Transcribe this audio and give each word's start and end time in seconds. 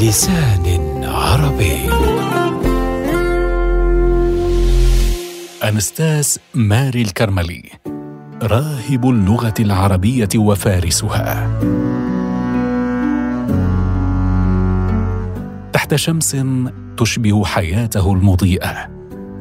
بلسان 0.00 1.04
عربي. 1.04 1.90
أنستاس 5.68 6.40
ماري 6.54 7.02
الكرملي 7.02 7.62
راهب 8.42 9.10
اللغة 9.10 9.54
العربية 9.60 10.28
وفارسها. 10.36 11.60
تحت 15.72 15.94
شمس 15.94 16.36
تشبه 16.96 17.44
حياته 17.44 18.12
المضيئة 18.12 18.90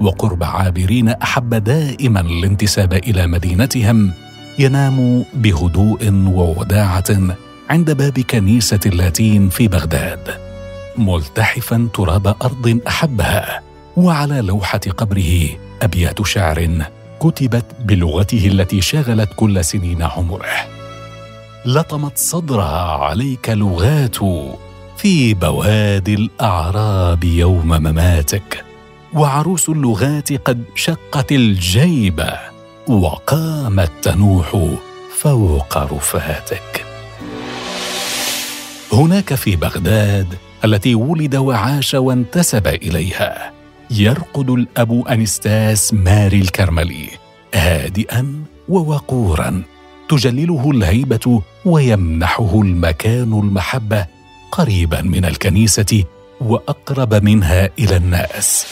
وقرب 0.02 0.44
عابرين 0.44 1.10
أحب 1.10 1.56
دائما 1.56 2.20
الانتساب 2.20 2.94
إلى 2.94 3.28
مدينتهم 3.28 4.12
ينام 4.60 5.24
بهدوء 5.34 6.14
ووداعة 6.28 7.36
عند 7.70 7.92
باب 7.92 8.20
كنيسة 8.20 8.80
اللاتين 8.86 9.50
في 9.50 9.68
بغداد. 9.68 10.47
ملتحفا 10.98 11.90
تراب 11.94 12.28
أرض 12.28 12.80
أحبها 12.88 13.62
وعلى 13.98 14.42
لوحة 14.42 14.80
قبره 14.98 15.50
أبيات 15.82 16.28
شعر 16.28 16.70
كتبت 17.20 17.66
بلغته 17.80 18.48
التي 18.48 18.82
شغلت 18.82 19.30
كل 19.36 19.66
سنين 19.66 20.02
عمره. 20.02 20.68
لطمت 21.66 22.18
صدرها 22.18 22.92
عليك 22.92 23.50
لغات 23.50 24.18
في 24.98 25.34
بوادي 25.34 26.14
الأعراب 26.14 27.24
يوم 27.24 27.68
مماتك 27.68 28.66
وعروس 29.14 29.70
اللغات 29.70 30.34
قد 30.34 30.64
شقت 30.76 31.32
الجيب 31.32 32.26
وقامت 32.88 33.92
تنوح 34.02 34.68
فوق 35.20 35.78
رفاتك. 35.78 36.86
هناك 38.94 39.34
في 39.34 39.56
بغداد 39.56 40.38
التي 40.68 40.96
ولد 40.96 41.36
وعاش 41.36 41.94
وانتسب 41.94 42.68
إليها. 42.68 43.52
يرقد 43.92 44.50
الأب 44.50 45.08
أنستاس 45.08 45.94
ماري 45.94 46.42
الكرملي 46.42 47.10
هادئا 47.56 48.44
ووقورا. 48.70 49.62
تجلله 50.10 50.72
الهيبة 50.72 51.42
ويمنحه 51.66 52.62
المكان 52.62 53.34
المحبة 53.34 54.06
قريبا 54.52 55.02
من 55.02 55.26
الكنيسة 55.26 56.04
وأقرب 56.42 57.24
منها 57.24 57.70
إلى 57.80 57.96
الناس. 57.96 58.68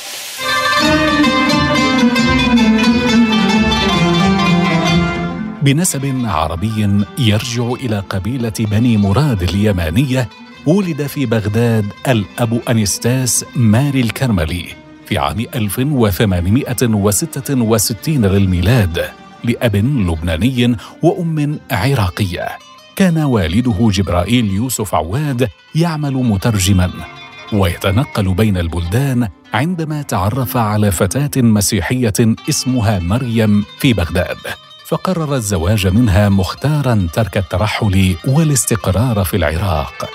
بنسب 5.61 6.21
عربي 6.25 7.03
يرجع 7.17 7.63
إلى 7.63 7.99
قبيلة 7.99 8.53
بني 8.59 8.97
مراد 8.97 9.43
اليمانية 9.43 10.29
ولد 10.65 11.07
في 11.07 11.25
بغداد 11.25 11.85
الأب 12.07 12.61
أنستاس 12.69 13.45
ماري 13.55 14.01
الكرملي 14.01 14.65
في 15.05 15.17
عام 15.17 15.45
1866 15.55 18.25
للميلاد 18.25 19.05
لأب 19.43 19.75
لبناني 19.75 20.75
وأم 21.01 21.59
عراقية. 21.71 22.47
كان 22.95 23.17
والده 23.17 23.89
جبرائيل 23.91 24.51
يوسف 24.51 24.95
عواد 24.95 25.49
يعمل 25.75 26.13
مترجما 26.13 26.91
ويتنقل 27.53 28.33
بين 28.33 28.57
البلدان 28.57 29.29
عندما 29.53 30.01
تعرف 30.01 30.57
على 30.57 30.91
فتاة 30.91 31.41
مسيحية 31.41 32.13
اسمها 32.49 32.99
مريم 32.99 33.65
في 33.79 33.93
بغداد. 33.93 34.37
فقرر 34.87 35.35
الزواج 35.35 35.87
منها 35.87 36.29
مختارا 36.29 37.07
ترك 37.13 37.37
الترحل 37.37 38.15
والاستقرار 38.27 39.23
في 39.23 39.37
العراق. 39.37 40.09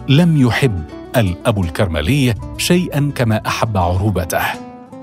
لم 0.10 0.42
يحب 0.42 0.84
الأب 1.18 1.62
الكرملي 1.62 2.36
شيئا 2.58 3.12
كما 3.16 3.42
أحب 3.48 3.78
عروبته، 3.78 4.44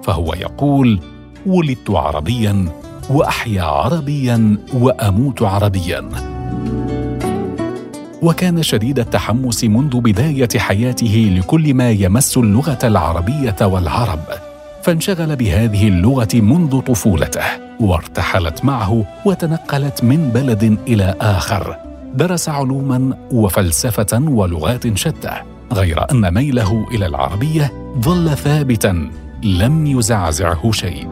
فهو 0.05 0.35
يقول: 0.35 1.01
ولدت 1.47 1.91
عربيا 1.91 2.69
وأحيا 3.11 3.63
عربيا 3.63 4.59
وأموت 4.75 5.43
عربيا. 5.43 6.09
وكان 8.23 8.63
شديد 8.63 8.99
التحمس 8.99 9.65
منذ 9.65 10.01
بداية 10.01 10.59
حياته 10.59 11.33
لكل 11.39 11.75
ما 11.75 11.91
يمس 11.91 12.37
اللغة 12.37 12.79
العربية 12.85 13.57
والعرب 13.63 14.52
فانشغل 14.83 15.37
بهذه 15.37 15.89
اللغة 15.89 16.29
منذ 16.35 16.81
طفولته 16.81 17.45
وارتحلت 17.81 18.65
معه 18.65 19.05
وتنقلت 19.25 20.05
من 20.05 20.31
بلد 20.35 20.79
إلى 20.89 21.15
آخر. 21.21 21.77
درس 22.15 22.49
علوما 22.49 23.17
وفلسفة 23.33 24.23
ولغات 24.23 24.97
شتى 24.97 25.33
غير 25.73 26.11
أن 26.11 26.35
ميله 26.35 26.87
إلى 26.91 27.07
العربية 27.07 27.73
ظل 28.01 28.37
ثابتا 28.37 29.11
لم 29.43 29.87
يزعزعه 29.87 30.73
شيء. 30.73 31.09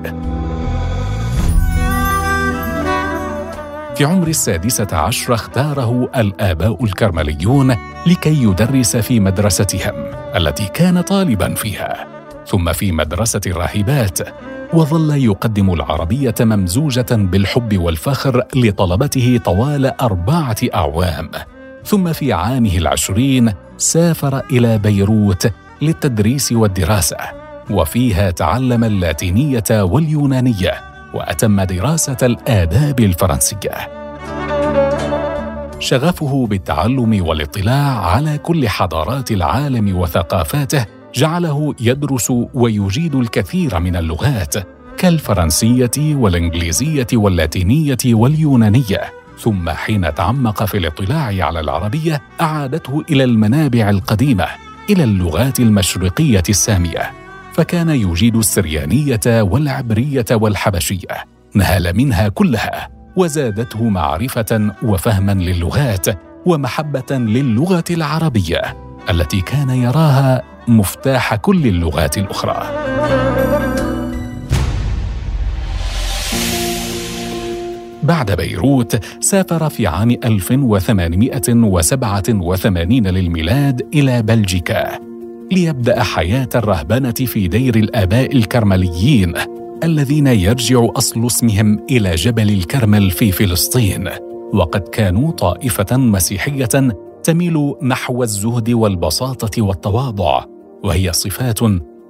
في 3.97 4.05
عمر 4.05 4.29
السادسة 4.29 4.97
عشر 4.97 5.35
اختاره 5.35 6.11
الآباء 6.17 6.85
الكرمليون 6.85 7.77
لكي 8.07 8.43
يدرس 8.43 8.97
في 8.97 9.21
مدرستهم 9.21 9.95
التي 10.37 10.67
كان 10.67 11.01
طالبا 11.01 11.55
فيها. 11.55 12.20
ثم 12.51 12.73
في 12.73 12.93
مدرسة 12.93 13.41
الراهبات 13.47 14.19
وظل 14.73 15.25
يقدم 15.25 15.73
العربية 15.73 16.35
ممزوجة 16.41 17.07
بالحب 17.11 17.79
والفخر 17.79 18.45
لطلبته 18.57 19.41
طوال 19.45 20.01
أربعة 20.01 20.57
أعوام. 20.75 21.31
ثم 21.85 22.13
في 22.13 22.33
عامه 22.33 22.77
العشرين 22.77 23.53
سافر 23.77 24.43
إلى 24.51 24.79
بيروت 24.79 25.53
للتدريس 25.83 26.53
والدراسة 26.53 27.17
وفيها 27.71 28.31
تعلم 28.31 28.85
اللاتينية 28.85 29.65
واليونانية 29.71 30.75
وأتم 31.15 31.63
دراسة 31.63 32.17
الآداب 32.23 33.01
الفرنسية. 33.01 34.01
شغفه 35.79 36.47
بالتعلم 36.47 37.27
والاطلاع 37.27 38.07
على 38.07 38.39
كل 38.39 38.69
حضارات 38.69 39.31
العالم 39.31 39.97
وثقافاته 39.97 41.00
جعله 41.15 41.75
يدرس 41.81 42.33
ويجيد 42.55 43.15
الكثير 43.15 43.81
من 43.81 43.97
اللغات 43.97 44.55
كالفرنسية 44.99 45.91
والإنجليزية 45.99 47.07
واللاتينية 47.15 47.97
واليونانية. 48.07 49.01
ثم 49.39 49.71
حين 49.71 50.15
تعمق 50.15 50.65
في 50.65 50.79
الاطلاع 50.79 51.47
على 51.47 51.61
العربية 51.61 52.23
أعادته 52.41 53.05
إلى 53.11 53.25
المنابع 53.25 53.91
القديمة 53.91 54.47
إلى 54.91 55.05
اللغات 55.05 55.61
المشرقية 55.61 56.43
السامية. 56.49 57.11
فكان 57.53 57.89
يجيد 57.89 58.37
السريانية 58.37 59.21
والعبرية 59.27 60.27
والحبشية. 60.31 61.25
نهل 61.55 61.97
منها 61.97 62.29
كلها 62.29 62.89
وزادته 63.17 63.89
معرفة 63.89 64.75
وفهما 64.83 65.33
للغات 65.33 66.07
ومحبة 66.47 67.17
للغة 67.17 67.85
العربية 67.91 68.77
التي 69.11 69.41
كان 69.41 69.71
يراها 69.71 70.43
مفتاح 70.71 71.35
كل 71.35 71.67
اللغات 71.67 72.19
الأخرى. 72.19 72.63
بعد 78.03 78.33
بيروت 78.33 79.05
سافر 79.21 79.69
في 79.69 79.87
عام 79.87 80.11
1887 80.11 83.07
للميلاد 83.07 83.87
إلى 83.95 84.23
بلجيكا 84.23 84.99
ليبدأ 85.53 86.03
حياة 86.03 86.49
الرهبنة 86.55 87.13
في 87.13 87.49
دير 87.49 87.77
الآباء 87.77 88.37
الكرمليين 88.37 89.35
الذين 89.85 90.27
يرجع 90.27 90.87
أصل 90.97 91.27
اسمهم 91.27 91.87
إلى 91.91 92.15
جبل 92.15 92.51
الكرمل 92.51 93.11
في 93.11 93.33
فلسطين. 93.33 94.09
وقد 94.53 94.81
كانوا 94.81 95.33
طائفة 95.33 95.97
مسيحية 95.97 96.93
تميل 97.25 97.75
نحو 97.83 98.23
الزهد 98.23 98.71
والبساطة 98.71 99.63
والتواضع 99.63 100.45
وهي 100.83 101.13
صفات 101.13 101.59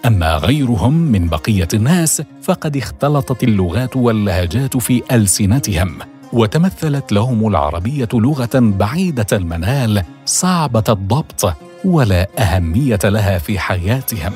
أما 0.05 0.37
غيرهم 0.37 0.93
من 0.93 1.27
بقية 1.27 1.67
الناس 1.73 2.21
فقد 2.41 2.77
اختلطت 2.77 3.43
اللغات 3.43 3.97
واللهجات 3.97 4.77
في 4.77 5.03
ألسنتهم 5.11 5.97
وتمثلت 6.33 7.11
لهم 7.11 7.47
العربية 7.47 8.07
لغة 8.13 8.49
بعيدة 8.53 9.25
المنال 9.33 10.03
صعبة 10.25 10.83
الضبط 10.89 11.53
ولا 11.85 12.27
أهمية 12.39 12.99
لها 13.03 13.37
في 13.37 13.59
حياتهم. 13.59 14.33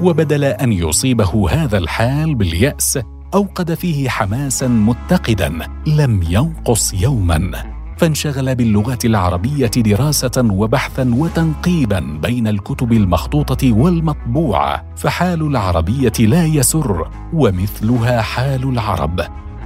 وبدل 0.00 0.44
أن 0.44 0.72
يصيبه 0.72 1.50
هذا 1.50 1.78
الحال 1.78 2.34
باليأس 2.34 2.98
أوقد 3.34 3.74
فيه 3.74 4.08
حماسا 4.08 4.66
متقدا 4.66 5.58
لم 5.86 6.22
ينقص 6.28 6.94
يوما. 6.94 7.71
فانشغل 7.96 8.54
باللغة 8.54 8.98
العربية 9.04 9.66
دراسة 9.66 10.48
وبحثا 10.50 11.14
وتنقيبا 11.14 12.18
بين 12.22 12.48
الكتب 12.48 12.92
المخطوطة 12.92 13.72
والمطبوعة 13.72 14.84
فحال 14.96 15.42
العربية 15.42 16.12
لا 16.20 16.46
يسر 16.46 17.10
ومثلها 17.32 18.22
حال 18.22 18.68
العرب. 18.68 19.20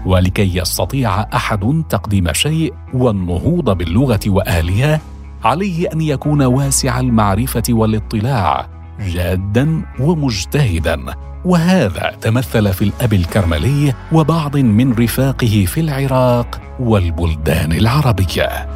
ولكي 0.07 0.57
يستطيع 0.59 1.21
أحد 1.21 1.85
تقديم 1.89 2.33
شيء 2.33 2.75
والنهوض 2.95 3.71
باللغة 3.71 4.21
وأهلها 4.27 5.01
عليه 5.45 5.93
أن 5.93 6.01
يكون 6.01 6.43
واسع 6.43 7.01
المعرفة 7.01 7.63
والاطلاع. 7.69 8.69
جادا 9.01 9.83
ومجتهدا. 10.01 11.15
وهذا 11.45 12.17
تمثل 12.21 12.73
في 12.73 12.85
الأب 12.85 13.13
الكرملي 13.13 13.95
وبعض 14.13 14.57
من 14.57 14.93
رفاقه 14.93 15.65
في 15.69 15.81
العراق 15.81 16.61
والبلدان 16.81 17.73
العربية. 17.73 18.69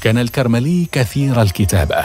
كان 0.00 0.18
الكرملي 0.18 0.86
كثير 0.92 1.42
الكتابة 1.42 2.04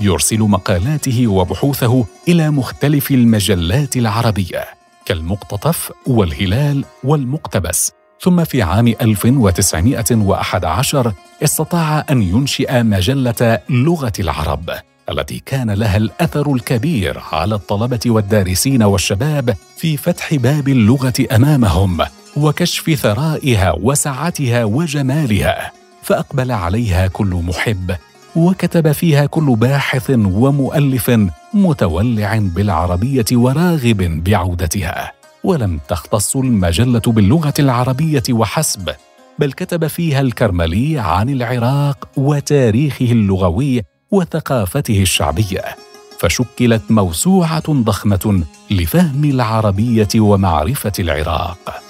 يرسل 0.00 0.40
مقالاته 0.40 1.26
وبحوثه 1.26 2.06
إلى 2.28 2.50
مختلف 2.50 3.10
المجلات 3.10 3.96
العربية 3.96 4.64
كالمقتطف 5.06 5.92
والهلال 6.06 6.84
والمقتبس. 7.04 7.92
ثم 8.20 8.44
في 8.44 8.62
عام 8.62 8.88
1911 8.88 11.12
استطاع 11.44 12.04
أن 12.10 12.22
ينشئ 12.22 12.82
مجلة 12.82 13.58
لغة 13.70 14.12
العرب. 14.18 14.70
التي 15.10 15.42
كان 15.46 15.70
لها 15.70 15.96
الأثر 15.96 16.52
الكبير 16.52 17.22
على 17.32 17.54
الطلبة 17.54 18.00
والدارسين 18.06 18.82
والشباب 18.82 19.56
في 19.76 19.96
فتح 19.96 20.34
باب 20.34 20.68
اللغة 20.68 21.14
أمامهم 21.32 21.98
وكشف 22.36 22.90
ثرائها 22.90 23.72
وسعتها 23.82 24.64
وجمالها 24.64 25.72
فأقبل 26.02 26.52
عليها 26.52 27.06
كل 27.06 27.42
محب 27.46 27.96
وكتب 28.36 28.92
فيها 28.92 29.26
كل 29.26 29.56
باحث 29.56 30.10
ومؤلف 30.10 31.10
متولع 31.54 32.38
بالعربية 32.38 33.24
وراغب 33.32 34.24
بعودتها. 34.24 35.12
ولم 35.44 35.80
تختص 35.88 36.36
المجلة 36.36 37.02
باللغة 37.06 37.54
العربية 37.58 38.22
وحسب 38.30 38.90
بل 39.38 39.52
كتب 39.52 39.86
فيها 39.86 40.20
الكرملي 40.20 40.98
عن 40.98 41.30
العراق 41.30 42.08
وتاريخه 42.16 43.12
اللغوي 43.12 43.82
وثقافته 44.10 45.02
الشعبية 45.02 45.62
فشكلت 46.18 46.82
موسوعة 46.90 47.72
ضخمة 47.72 48.42
لفهم 48.70 49.24
العربية 49.24 50.08
ومعرفة 50.16 50.92
العراق. 50.98 51.82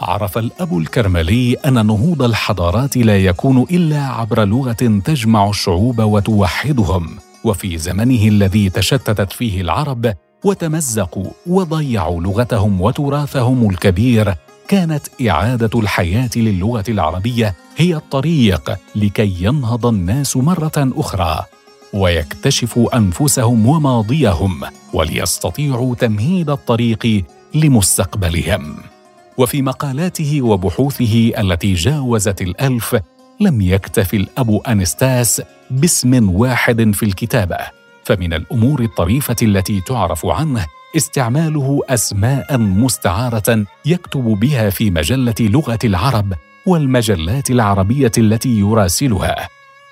عرف 0.00 0.38
الأب 0.38 0.78
الكرملي 0.78 1.54
أن 1.54 1.86
نهوض 1.86 2.22
الحضارات 2.22 2.96
لا 2.96 3.18
يكون 3.18 3.62
إلا 3.70 4.06
عبر 4.06 4.44
لغة 4.44 5.00
تجمع 5.04 5.50
الشعوب 5.50 6.02
وتوحدهم 6.02 7.16
وفي 7.44 7.78
زمنه 7.78 8.28
الذي 8.28 8.70
تشتتت 8.70 9.32
فيه 9.32 9.60
العرب 9.60 10.14
وتمزقوا 10.44 11.30
وضيعوا 11.46 12.20
لغتهم 12.20 12.80
وتراثهم 12.80 13.70
الكبير 13.70 14.34
كانت 14.68 15.02
إعادة 15.28 15.80
الحياة 15.80 16.30
للغة 16.36 16.84
العربية 16.88 17.54
هي 17.76 17.96
الطريق 17.96 18.78
لكي 18.96 19.36
ينهض 19.40 19.86
الناس 19.86 20.36
مرة 20.36 20.72
أخرى 20.76 21.44
ويكتشفوا 21.92 22.96
أنفسهم 22.96 23.66
وماضيهم 23.66 24.60
وليستطيعوا 24.92 25.94
تمهيد 25.94 26.50
الطريق 26.50 27.24
لمستقبلهم. 27.54 28.76
وفي 29.38 29.62
مقالاته 29.62 30.42
وبحوثه 30.42 31.32
التي 31.38 31.74
جاوزت 31.74 32.42
الألف 32.42 32.96
لم 33.40 33.60
يكتف 33.60 34.14
الأب 34.14 34.60
أنستاس 34.68 35.42
باسم 35.70 36.30
واحد 36.30 36.90
في 36.94 37.02
الكتابة 37.02 37.58
فمن 38.04 38.32
الأمور 38.32 38.82
الطريفة 38.82 39.36
التي 39.42 39.80
تعرف 39.80 40.26
عنه 40.26 40.66
استعماله 40.96 41.80
أسماء 41.88 42.58
مستعارة 42.58 43.64
يكتب 43.84 44.24
بها 44.24 44.70
في 44.70 44.90
مجلة 44.90 45.34
لغة 45.40 45.78
العرب 45.84 46.34
والمجلات 46.66 47.50
العربية 47.50 48.12
التي 48.18 48.58
يراسلها. 48.58 49.48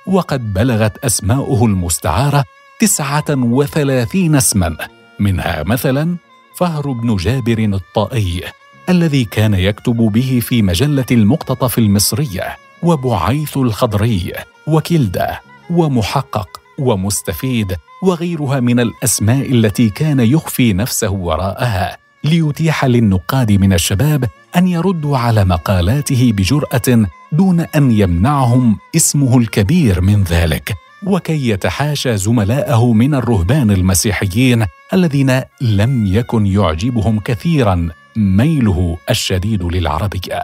وقد 0.07 0.55
بلغت 0.55 1.05
أسماؤه 1.05 1.65
المستعارة 1.65 2.45
تسعة 2.81 3.25
وثلاثين 3.31 4.37
اسما 4.37 4.77
منها 5.19 5.63
مثلا 5.63 6.17
فهر 6.57 6.93
بن 6.93 7.17
جابر 7.17 7.59
الطائي 7.59 8.43
الذي 8.89 9.25
كان 9.25 9.55
يكتب 9.55 9.97
به 9.97 10.41
في 10.43 10.63
مجلة 10.63 11.07
المقتطف 11.11 11.79
المصرية 11.79 12.57
وبعيث 12.83 13.57
الخضري 13.57 14.33
وكلده 14.67 15.41
ومحقق. 15.71 16.62
ومستفيد 16.83 17.77
وغيرها 18.03 18.61
من 18.61 18.81
الأسماء 18.81 19.51
التي 19.53 19.89
كان 19.89 20.21
يخفي 20.21 20.73
نفسه 20.73 21.11
وراءها 21.11 21.97
ليتيح 22.25 22.85
للنقاد 22.85 23.53
من 23.53 23.73
الشباب 23.73 24.25
أن 24.57 24.67
يردوا 24.67 25.19
على 25.19 25.45
مقالاته 25.45 26.33
بجرأة 26.33 27.07
دون 27.33 27.61
أن 27.61 27.93
يمنعهم 27.93 28.79
اسمه 28.97 29.39
الكبير 29.39 30.01
من 30.01 30.23
ذلك. 30.23 30.75
وكي 31.07 31.49
يتحاشى 31.49 32.17
زملائه 32.17 32.93
من 32.93 33.15
الرهبان 33.15 33.71
المسيحيين 33.71 34.67
الذين 34.93 35.41
لم 35.61 36.07
يكن 36.07 36.47
يعجبهم 36.47 37.21
كثيرا 37.21 37.89
ميله 38.17 38.99
الشديد 39.11 39.63
للعربية. 39.63 40.43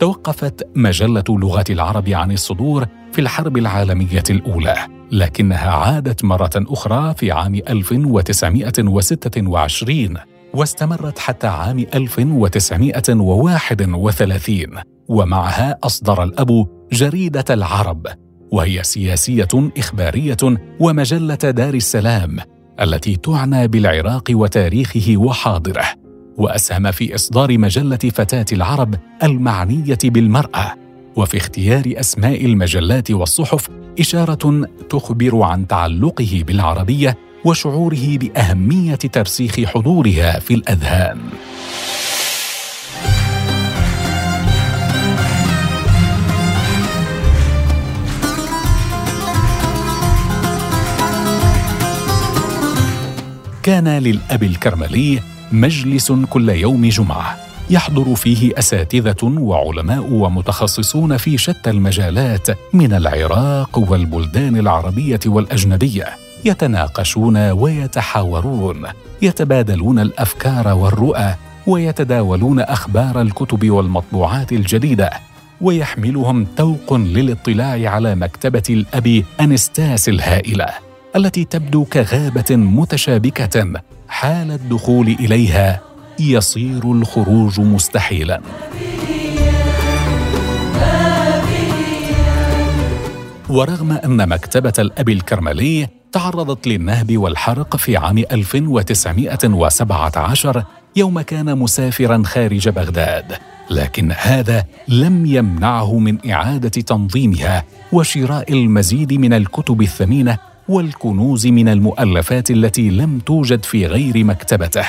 توقفت 0.00 0.66
مجلة 0.74 1.24
لغه 1.28 1.64
العرب 1.70 2.08
عن 2.08 2.32
الصدور 2.32 2.86
في 3.12 3.20
الحرب 3.20 3.58
العالمية 3.58 4.22
الأولى 4.30 4.76
لكنها 5.12 5.70
عادت 5.70 6.24
مرة 6.24 6.50
أخرى 6.56 7.14
في 7.14 7.32
عام 7.32 7.54
1926 7.54 10.14
واستمرت 10.54 11.18
حتى 11.18 11.46
عام 11.46 11.78
1931 11.94 14.68
ومعها 15.08 15.78
أصدر 15.82 16.22
الأب 16.22 16.66
جريدة 16.92 17.44
العرب 17.50 18.06
وهي 18.52 18.82
سياسية 18.82 19.48
إخبارية 19.78 20.36
ومجلة 20.80 21.34
دار 21.34 21.74
السلام 21.74 22.36
التي 22.80 23.16
تعنى 23.16 23.68
بالعراق 23.68 24.24
وتاريخه 24.30 25.14
وحاضره. 25.16 25.84
وأسهم 26.36 26.90
في 26.90 27.14
إصدار 27.14 27.58
مجلة 27.58 27.96
فتاة 27.96 28.46
العرب 28.52 28.94
المعنية 29.22 29.98
بالمرأة 30.04 30.74
وفي 31.16 31.36
اختيار 31.36 31.82
أسماء 31.86 32.44
المجلات 32.44 33.10
والصحف 33.10 33.68
إشارة 34.00 34.66
تخبر 34.90 35.42
عن 35.42 35.66
تعلقه 35.66 36.44
بالعربية 36.46 37.16
وشعوره 37.44 38.18
بأهمية 38.18 38.94
ترسيخ 38.94 39.60
حضورها 39.60 40.38
في 40.38 40.54
الأذهان. 40.54 41.20
كان 53.62 53.88
للأب 53.88 54.42
الكرملي 54.42 55.33
مجلس 55.54 56.12
كل 56.12 56.48
يوم 56.48 56.86
جمعة 56.86 57.36
يحضر 57.70 58.14
فيه 58.14 58.58
أساتذة 58.58 59.24
وعلماء 59.24 60.12
ومتخصصون 60.12 61.16
في 61.16 61.38
شتى 61.38 61.70
المجالات 61.70 62.48
من 62.72 62.92
العراق 62.92 63.78
والبلدان 63.78 64.56
العربية 64.56 65.20
والأجنبية. 65.26 66.06
يتناقشون 66.44 67.50
ويتحاورون 67.50 68.86
يتبادلون 69.22 69.98
الأفكار 69.98 70.68
والرؤى 70.68 71.34
ويتداولون 71.66 72.60
أخبار 72.60 73.20
الكتب 73.20 73.70
والمطبوعات 73.70 74.52
الجديدة 74.52 75.10
ويحملهم 75.60 76.46
توق 76.56 76.94
للاطلاع 76.94 77.90
على 77.90 78.14
مكتبة 78.14 78.62
الاب 78.70 79.24
أنستاس 79.40 80.08
الهائلة 80.08 80.66
التي 81.16 81.44
تبدو 81.44 81.84
كغابة 81.84 82.56
متشابكة 82.56 83.72
حال 84.08 84.50
الدخول 84.50 85.08
إليها 85.08 85.80
يصير 86.20 86.92
الخروج 86.92 87.60
مستحيلا. 87.60 88.40
ورغم 93.48 93.92
أن 93.92 94.28
مكتبة 94.28 94.72
الأب 94.78 95.08
الكرملي 95.08 95.88
تعرضت 96.12 96.66
للنهب 96.66 97.18
والحرق 97.18 97.76
في 97.76 97.96
عام 97.96 98.18
1917 98.18 100.64
يوم 100.96 101.20
كان 101.20 101.58
مسافرا 101.58 102.22
خارج 102.26 102.68
بغداد 102.68 103.32
لكن 103.70 104.12
هذا 104.12 104.64
لم 104.88 105.26
يمنعه 105.26 105.98
من 105.98 106.30
إعادة 106.30 106.68
تنظيمها 106.68 107.64
وشراء 107.92 108.52
المزيد 108.52 109.12
من 109.12 109.32
الكتب 109.32 109.82
الثمينة 109.82 110.38
والكنوز 110.68 111.46
من 111.46 111.68
المؤلفات 111.68 112.50
التي 112.50 112.90
لم 112.90 113.18
توجد 113.18 113.64
في 113.64 113.86
غير 113.86 114.24
مكتبته. 114.24 114.84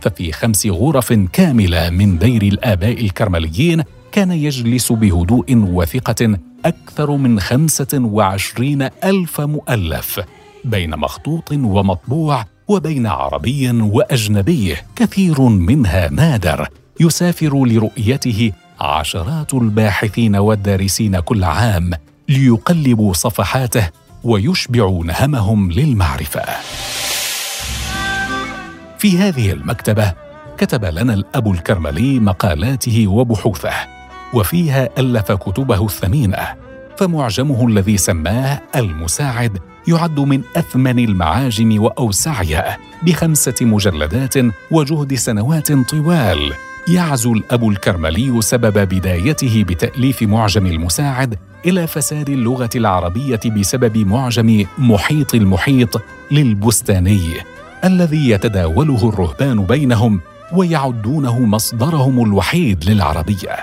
ففي 0.00 0.32
خمس 0.32 0.66
غرف 0.66 1.12
كاملة 1.12 1.90
من 1.90 2.18
دير 2.18 2.42
الآباء 2.42 3.00
الكرمليين 3.00 3.82
كان 4.12 4.30
يجلس 4.30 4.92
بهدوء 4.92 5.44
وثقة 5.56 6.38
أكثر 6.64 7.16
من 7.16 7.40
خمسة 7.40 7.88
وعشرين 7.94 8.88
ألف 9.04 9.40
مؤلف 9.40 10.20
بين 10.64 10.96
مخطوط 10.96 11.52
ومطبوع 11.52 12.44
وبين 12.68 13.06
عربي 13.06 13.70
وأجنبي 13.70 14.76
كثير 14.96 15.40
منها 15.40 16.08
نادر 16.08 16.68
يسافر 17.00 17.64
لرؤيته 17.64 18.52
عشرات 18.80 19.54
الباحثين 19.54 20.36
والدارسين 20.36 21.20
كل 21.20 21.44
عام 21.44 21.90
ليقلبوا 22.28 23.12
صفحاته 23.12 23.90
ويشبعوا 24.26 25.04
نهمهم 25.04 25.70
للمعرفة. 25.70 26.44
في 28.98 29.18
هذه 29.18 29.52
المكتبة 29.52 30.12
كتب 30.58 30.84
لنا 30.84 31.14
الأب 31.14 31.50
الكرملي 31.50 32.20
مقالاته 32.20 33.06
وبحوثه 33.06 33.74
وفيها 34.34 34.88
ألف 34.98 35.32
كتبه 35.32 35.84
الثمينة 35.84 36.38
فمعجمه 36.96 37.68
الذي 37.68 37.96
سماه 37.96 38.60
المساعد 38.76 39.58
يعد 39.88 40.20
من 40.20 40.42
أثمن 40.56 40.98
المعاجم 40.98 41.82
وأوسعها 41.82 42.78
بخمسة 43.02 43.54
مجلدات 43.60 44.34
وجهد 44.70 45.14
سنوات 45.14 45.72
طوال 45.72 46.52
يعزو 46.88 47.32
الاب 47.32 47.68
الكرملي 47.68 48.42
سبب 48.42 48.78
بدايته 48.78 49.64
بتأليف 49.68 50.22
معجم 50.22 50.66
المساعد 50.66 51.38
إلى 51.66 51.86
فساد 51.86 52.28
اللغة 52.28 52.70
العربية 52.76 53.40
بسبب 53.46 53.98
معجم 53.98 54.64
محيط 54.78 55.34
المحيط 55.34 56.02
للبستاني 56.30 57.30
الذي 57.84 58.30
يتداوله 58.30 59.08
الرهبان 59.08 59.64
بينهم 59.64 60.20
ويعدونه 60.52 61.40
مصدرهم 61.40 62.24
الوحيد 62.24 62.90
للعربية. 62.90 63.56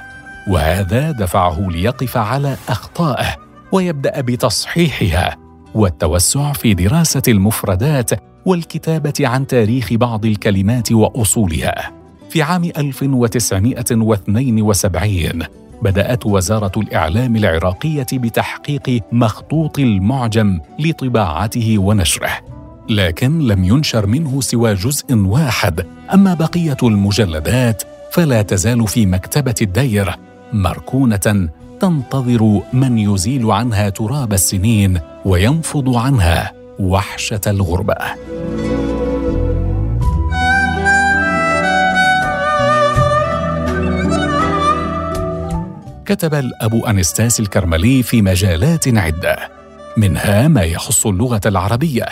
وهذا 0.48 1.12
دفعه 1.12 1.68
ليقف 1.70 2.18
على 2.18 2.58
أخطائه 2.70 3.36
ويبدأ 3.72 4.22
بتصحيحها 4.22 5.38
والتوسع 5.76 6.54
في 6.54 6.74
دراسة 6.74 7.22
المفردات 7.28 8.12
والكتابة 8.46 9.14
عن 9.20 9.48
تاريخ 9.48 9.94
بعض 9.94 10.26
الكلمات 10.26 10.92
وأصولها. 10.92 12.03
في 12.34 12.42
عام 12.42 12.64
1972 12.64 15.44
بدأت 15.82 16.26
وزارة 16.26 16.72
الإعلام 16.78 17.36
العراقية 17.36 18.06
بتحقيق 18.14 19.04
مخطوط 19.12 19.80
المعجم 19.80 20.60
لطباعته 20.80 21.78
ونشره 21.78 22.32
لكن 22.90 23.40
لم 23.40 23.64
ينشر 23.64 24.06
منه 24.06 24.42
سوى 24.42 24.74
جزء 24.74 25.16
واحد. 25.16 25.86
أما 26.14 26.34
بقية 26.34 26.78
المجلدات 26.84 27.84
فلا 28.12 28.42
تزال 28.42 28.88
في 28.88 29.06
مكتبة 29.06 29.56
الدير 29.62 30.16
مركونة 30.54 31.50
تنتظر 31.80 32.62
من 32.74 32.98
يزيل 32.98 33.52
عنها 33.52 33.90
تراب 33.90 34.34
السنين 34.34 35.00
وينفض 35.26 35.96
عنها 35.96 36.52
وحشة 36.80 37.42
الغربة. 37.48 37.98
كتب 46.06 46.34
الأب 46.34 46.76
أنستاس 46.76 47.40
الكرملي 47.40 48.04
في 48.04 48.22
مجالات 48.22 48.98
عدة. 48.98 49.52
منها 49.98 50.48
ما 50.48 50.64
يخص 50.64 51.08
اللغة 51.08 51.42
العربية. 51.46 52.06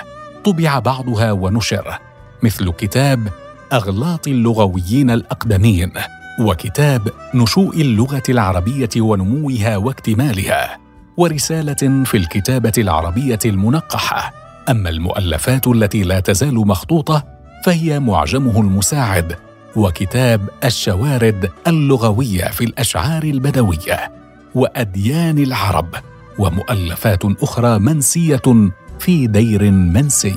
طبع 0.43 0.79
بعضها 0.79 1.31
ونشر. 1.31 1.97
مثل 2.43 2.71
كتاب 2.71 3.27
أغلاط 3.73 4.27
اللغويين 4.27 5.11
الأقدمين. 5.11 5.91
وكتاب 6.39 7.07
نشوء 7.33 7.81
اللغة 7.81 8.23
العربية 8.29 8.89
ونموها 8.97 9.77
واكتمالها. 9.77 10.77
ورسالة 11.17 12.03
في 12.05 12.17
الكتابة 12.17 12.73
العربية 12.77 13.39
المنقحة. 13.45 14.33
أما 14.69 14.89
المؤلفات 14.89 15.67
التي 15.67 16.03
لا 16.03 16.19
تزال 16.19 16.55
مخطوطة 16.55 17.23
فهي 17.65 17.99
معجمه 17.99 18.59
المساعد 18.61 19.35
وكتاب 19.75 20.49
الشوارد 20.63 21.51
اللغوية 21.67 22.45
في 22.45 22.63
الأشعار 22.63 23.23
البدوية 23.23 24.11
وأديان 24.55 25.37
العرب 25.37 25.95
ومؤلفات 26.39 27.25
أخرى 27.25 27.79
منسية 27.79 28.71
في 28.99 29.27
دير 29.27 29.71
منسي. 29.71 30.35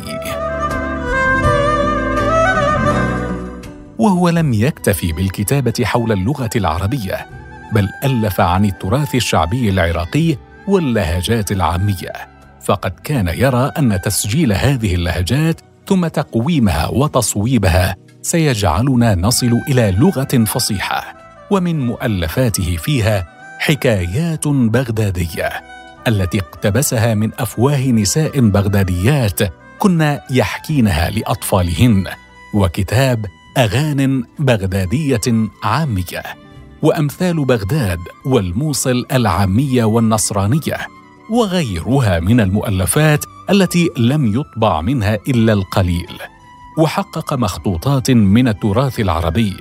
وهو 3.99 4.29
لم 4.29 4.53
يكتفي 4.53 5.13
بالكتابة 5.13 5.85
حول 5.85 6.13
اللغة 6.13 6.51
العربية 6.57 7.27
بل 7.73 7.89
ألف 8.05 8.41
عن 8.41 8.65
التراث 8.65 9.15
الشعبي 9.15 9.71
العراقي 9.71 10.37
واللهجات 10.69 11.53
العامية. 11.53 12.13
فقد 12.65 12.93
كان 13.05 13.29
يرى 13.29 13.73
أن 13.79 14.01
تسجيل 14.01 14.53
هذه 14.53 14.95
اللهجات 14.95 15.61
ثم 15.87 16.07
تقويمها 16.07 16.87
وتصويبها 16.87 17.97
سيجعلنا 18.25 19.15
نصل 19.15 19.61
إلى 19.69 19.91
لغة 19.99 20.45
فصيحة 20.47 21.15
ومن 21.51 21.87
مؤلفاته 21.87 22.77
فيها 22.77 23.27
حكايات 23.59 24.49
بغدادية 24.49 25.51
التي 26.09 26.39
اقتبسها 26.39 27.15
من 27.15 27.31
أفواه 27.39 27.87
نساء 27.87 28.41
بغداديات 28.41 29.41
كن 29.79 30.19
يحكينها 30.31 31.11
لأطفالهن 31.11 32.05
وكتاب 32.55 33.27
أغان 33.59 34.25
بغدادية 34.39 35.49
عامية 35.63 36.23
وأمثال 36.83 37.45
بغداد 37.45 38.01
والموصل 38.27 39.07
العامية 39.13 39.85
والنصرانية 39.85 40.79
وغيرها 41.31 42.21
من 42.21 42.41
المؤلفات 42.41 43.25
التي 43.51 43.91
لم 43.97 44.41
يطبع 44.41 44.81
منها 44.81 45.19
إلا 45.29 45.53
القليل. 45.53 46.34
وحقق 46.79 47.35
مخطوطات 47.35 48.11
من 48.11 48.49
التراث 48.49 49.01
العربي 49.01 49.57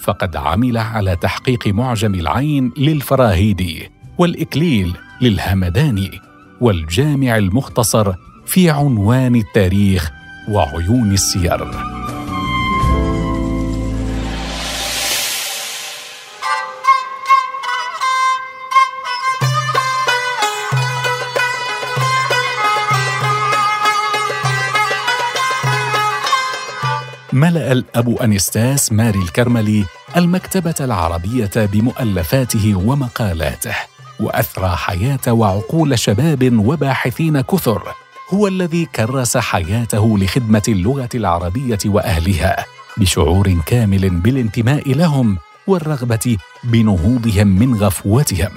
فقد 0.00 0.36
عمل 0.36 0.78
على 0.78 1.16
تحقيق 1.16 1.66
معجم 1.66 2.14
العين 2.14 2.72
للفراهيدي 2.76 3.90
والإكليل 4.18 4.96
للهمداني 5.20 6.10
والجامع 6.60 7.36
المختصر 7.36 8.12
في 8.46 8.70
عنوان 8.70 9.36
التاريخ 9.36 10.10
وعيون 10.48 11.12
السير. 11.12 11.95
بدأ 27.66 27.72
الأب 27.72 28.08
أنستاس 28.08 28.92
ماري 28.92 29.18
الكرملي 29.18 29.84
المكتبة 30.16 30.74
العربية 30.80 31.50
بمؤلفاته 31.56 32.74
ومقالاته 32.74 33.74
وأثرى 34.20 34.76
حياة 34.76 35.32
وعقول 35.32 35.98
شباب 35.98 36.58
وباحثين 36.58 37.40
كثر 37.40 37.82
هو 38.34 38.46
الذي 38.46 38.84
كرس 38.84 39.36
حياته 39.36 40.18
لخدمة 40.18 40.62
اللغة 40.68 41.08
العربية 41.14 41.78
وأهلها 41.86 42.66
بشعور 42.96 43.56
كامل 43.66 44.10
بالانتماء 44.10 44.92
لهم 44.92 45.38
والرغبة 45.66 46.36
بنهوضهم 46.64 47.46
من 47.46 47.74
غفوتهم. 47.74 48.52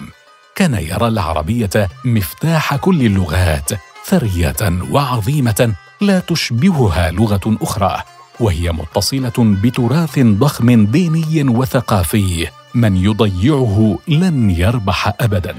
كان 0.56 0.74
يرى 0.74 1.08
العربية 1.08 1.90
مفتاح 2.06 2.76
كل 2.76 3.06
اللغات 3.06 3.70
ثرية 4.06 4.82
وعظيمة 4.92 5.74
لا 6.02 6.20
تشبهها 6.20 7.12
لغة 7.12 7.58
أخرى. 7.62 8.04
وهي 8.40 8.72
متصلة 8.72 9.34
بتراث 9.38 10.20
ضخم 10.20 10.86
ديني 10.86 11.50
وثقافي 11.50 12.48
من 12.76 12.98
يضيعه 12.98 13.98
لن 14.08 14.50
يربح 14.50 15.14
ابدا. 15.22 15.56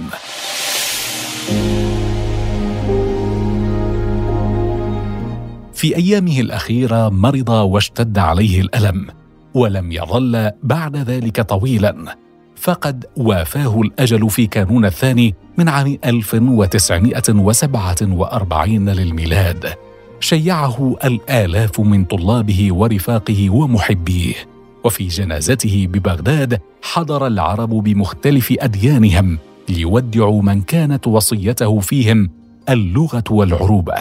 في 5.74 5.96
أيامه 5.96 6.40
الأخيرة 6.40 7.08
مرض 7.08 7.48
واشتد 7.48 8.18
عليه 8.18 8.60
الألم 8.60 9.06
ولم 9.54 9.92
يظل 9.92 10.50
بعد 10.62 10.96
ذلك 10.96 11.40
طويلا. 11.40 12.16
فقد 12.56 13.04
وافاه 13.16 13.80
الأجل 13.80 14.30
في 14.30 14.46
كانون 14.46 14.84
الثاني 14.84 15.34
من 15.58 15.68
عام 15.68 15.98
1947 16.04 18.88
للميلاد. 18.88 19.74
شيعه 20.20 20.96
الآلاف 21.04 21.80
من 21.80 22.04
طلابه 22.04 22.68
ورفاقه 22.72 23.50
ومحبيه. 23.50 24.34
وفي 24.84 25.06
جنازته 25.06 25.86
ببغداد 25.90 26.60
حضر 26.82 27.26
العرب 27.26 27.70
بمختلف 27.70 28.54
أديانهم 28.58 29.38
ليودعوا 29.68 30.42
من 30.42 30.62
كانت 30.62 31.06
وصيته 31.06 31.80
فيهم 31.80 32.30
اللغة 32.68 33.24
والعروبة 33.30 33.94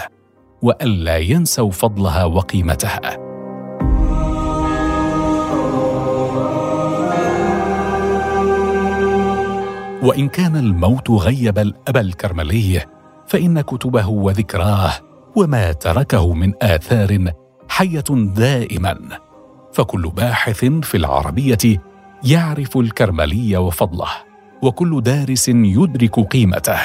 والا 0.61 1.17
ينسوا 1.17 1.71
فضلها 1.71 2.25
وقيمتها. 2.25 3.29
وإن 10.03 10.29
كان 10.29 10.55
الموت 10.55 11.11
غيب 11.11 11.59
الأب 11.59 11.97
الكرملي 11.97 12.81
فإن 13.27 13.61
كتبه 13.61 14.07
وذكراه 14.07 15.08
وما 15.35 15.71
تركه 15.71 16.33
من 16.33 16.53
آثار 16.61 17.31
حية 17.69 18.03
دائما. 18.35 18.99
فكل 19.73 20.09
باحث 20.09 20.65
في 20.65 20.97
العربية 20.97 21.81
يعرف 22.23 22.77
الكرملي 22.77 23.57
وفضله 23.57 24.09
وكل 24.61 25.01
دارس 25.01 25.49
يدرك 25.49 26.19
قيمته. 26.19 26.79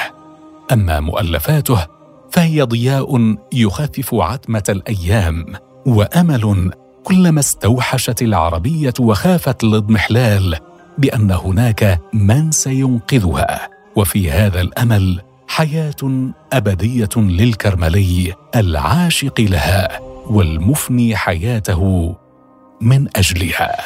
أما 0.71 0.99
مؤلفاته 0.99 1.87
فهي 2.31 2.61
ضياء 2.61 3.35
يخفف 3.53 4.13
عتمة 4.13 4.63
الأيام 4.69 5.45
وأمل 5.85 6.71
كلما 7.03 7.39
استوحشت 7.39 8.21
العربية 8.21 8.93
وخافت 8.99 9.63
الاضمحلال 9.63 10.57
بأن 10.97 11.31
هناك 11.31 12.01
من 12.13 12.51
سينقذها. 12.51 13.69
وفي 13.95 14.31
هذا 14.31 14.61
الأمل 14.61 15.21
حياة 15.47 16.31
أبدية 16.53 17.09
للكرملي 17.15 18.33
العاشق 18.55 19.41
لها 19.41 19.99
والمفني 20.27 21.15
حياته 21.15 22.15
من 22.81 23.07
أجلها. 23.15 23.77